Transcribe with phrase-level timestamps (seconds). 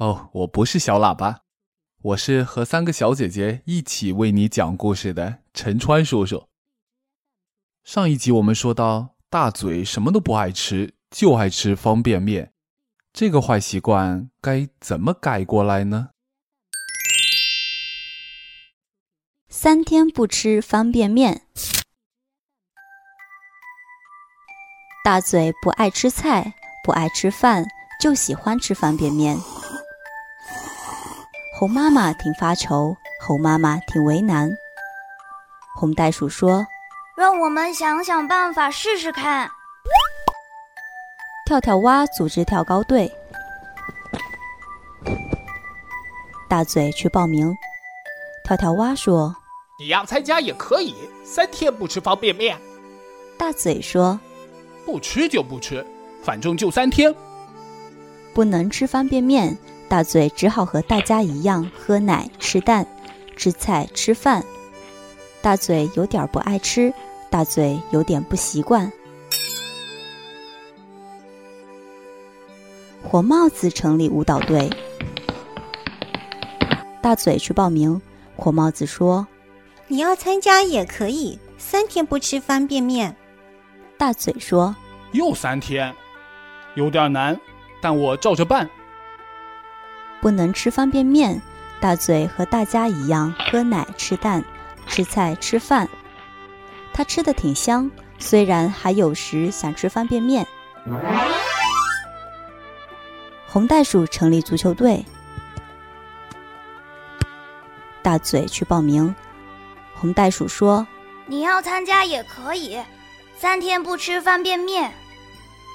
[0.00, 1.42] 哦，我不是小喇叭，
[2.00, 6.48] 我是和三个小姐姐一起为你讲故事的陈川叔叔。
[7.84, 12.54] 上一集我们说到，大嘴什么都不爱吃，就爱吃方便面，
[13.12, 16.08] 这个坏习惯该怎么改过来呢？
[19.50, 21.42] 三天不吃方便面，
[25.04, 27.66] 大嘴不爱吃菜，不爱吃饭，
[28.00, 29.36] 就喜欢吃方便面。
[31.60, 34.50] 猴妈妈挺发愁，猴妈妈挺为难。
[35.76, 36.66] 红袋鼠说
[37.14, 39.50] ：“让我们想想办法试试看。”
[41.44, 43.12] 跳跳蛙组织跳高队，
[46.48, 47.54] 大嘴去报名。
[48.42, 49.36] 跳跳蛙说
[49.78, 50.94] ：“你要参加也可以，
[51.26, 52.58] 三天不吃方便面。”
[53.36, 54.18] 大嘴说
[54.86, 55.86] ：“不吃就不吃，
[56.22, 57.14] 反正就三天。”
[58.32, 59.58] 不能吃方便面。
[59.90, 62.86] 大嘴只好和大家一样喝奶、吃蛋、
[63.36, 64.44] 吃菜、吃饭。
[65.42, 66.94] 大嘴有点不爱吃，
[67.28, 68.92] 大嘴有点不习惯。
[73.02, 74.70] 火帽子成立舞蹈队，
[77.02, 78.00] 大嘴去报名。
[78.36, 79.26] 火帽子说
[79.88, 83.16] ：“你要参加也可以，三天不吃方便面。”
[83.98, 84.76] 大嘴说
[85.10, 85.92] ：“又三天，
[86.76, 87.36] 有点难，
[87.82, 88.70] 但我照着办。”
[90.20, 91.40] 不能吃方便面，
[91.80, 94.44] 大嘴和大家一样喝奶、吃蛋、
[94.86, 95.88] 吃菜、吃饭。
[96.92, 100.46] 他吃的挺香，虽然还有时想吃方便面。
[103.46, 105.04] 红袋鼠成立足球队，
[108.02, 109.14] 大嘴去报名。
[109.94, 110.86] 红袋鼠说
[111.26, 112.78] ：“你要参加也可以，
[113.36, 114.92] 三天不吃方便面。”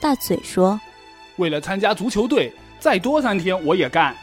[0.00, 0.80] 大嘴说
[1.36, 4.14] ：“为了参加足球队，再多三天我也干。”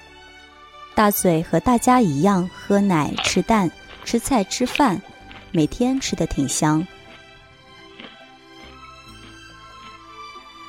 [0.94, 3.72] 大嘴和大家一样喝奶、吃蛋、
[4.04, 5.02] 吃菜、吃饭，
[5.52, 6.86] 每天吃的挺香。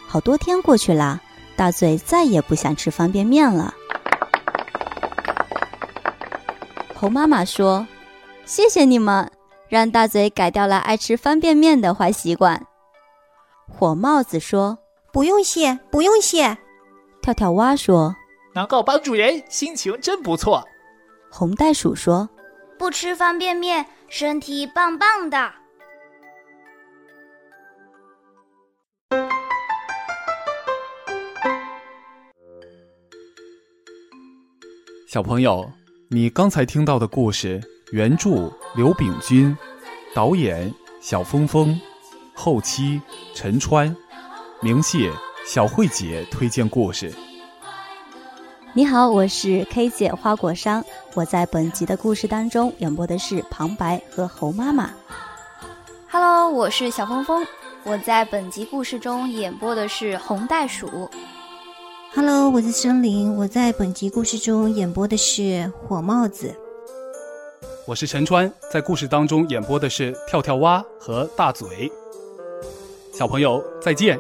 [0.07, 1.21] 好多天过去了，
[1.57, 3.75] 大嘴再也不想吃方便面了。
[6.95, 7.87] 猴妈妈说
[8.47, 9.31] ：“谢谢你们，
[9.69, 12.65] 让大嘴改掉了爱吃方便面的坏习惯。”
[13.69, 14.79] 火帽子说
[15.13, 16.57] ：“不用谢，不用谢。”
[17.21, 18.15] 跳跳蛙说。
[18.55, 20.67] 能够帮助人，心情真不错。
[21.31, 22.29] 红袋鼠说
[22.79, 25.53] ：“不吃方便面，身体棒棒的。”
[35.09, 35.71] 小朋友，
[36.09, 37.61] 你刚才听到的故事，
[37.93, 39.57] 原著刘炳军，
[40.15, 41.79] 导演小峰峰，
[42.35, 43.01] 后期
[43.35, 43.95] 陈川，
[44.63, 45.11] 明谢
[45.47, 47.13] 小慧姐推荐故事。
[48.75, 50.83] 你好，我是 K 姐花果山。
[51.13, 54.91] 我在本集的故事当中演播的是旁白和猴妈妈。
[56.11, 57.47] Hello，我是小峰峰。
[57.85, 61.11] 我在本集故事中演播的是红袋鼠。
[62.15, 63.37] Hello，我是森林。
[63.37, 66.55] 我在本集故事中演播的是火帽子。
[67.87, 71.93] 我是陈川，在故事当中演播的是跳跳蛙和大嘴。
[73.13, 74.19] 小朋友再见。